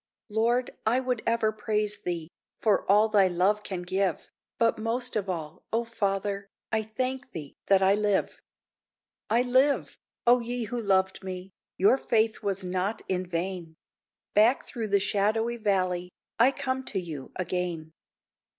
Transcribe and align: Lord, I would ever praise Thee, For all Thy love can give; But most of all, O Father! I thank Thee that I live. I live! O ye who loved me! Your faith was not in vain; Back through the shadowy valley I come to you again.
Lord, 0.31 0.75
I 0.83 0.99
would 0.99 1.21
ever 1.27 1.51
praise 1.51 2.01
Thee, 2.01 2.27
For 2.57 2.89
all 2.91 3.07
Thy 3.07 3.27
love 3.27 3.61
can 3.61 3.83
give; 3.83 4.31
But 4.57 4.79
most 4.79 5.15
of 5.15 5.29
all, 5.29 5.61
O 5.71 5.85
Father! 5.85 6.47
I 6.71 6.81
thank 6.81 7.33
Thee 7.33 7.53
that 7.67 7.83
I 7.83 7.93
live. 7.93 8.41
I 9.29 9.43
live! 9.43 9.99
O 10.25 10.39
ye 10.39 10.63
who 10.63 10.81
loved 10.81 11.23
me! 11.23 11.51
Your 11.77 11.99
faith 11.99 12.41
was 12.41 12.63
not 12.63 13.03
in 13.07 13.27
vain; 13.27 13.75
Back 14.33 14.63
through 14.65 14.87
the 14.87 14.99
shadowy 14.99 15.57
valley 15.57 16.09
I 16.39 16.49
come 16.51 16.83
to 16.85 16.99
you 16.99 17.31
again. 17.35 17.91